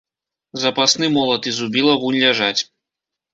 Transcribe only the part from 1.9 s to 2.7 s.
вунь ляжаць.